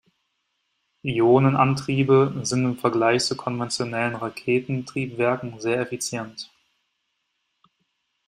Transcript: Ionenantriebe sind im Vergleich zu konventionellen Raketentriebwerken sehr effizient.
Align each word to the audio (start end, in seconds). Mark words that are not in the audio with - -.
Ionenantriebe 1.03 2.39
sind 2.41 2.65
im 2.65 2.77
Vergleich 2.79 3.23
zu 3.23 3.37
konventionellen 3.37 4.15
Raketentriebwerken 4.15 5.59
sehr 5.61 5.79
effizient. 5.79 6.49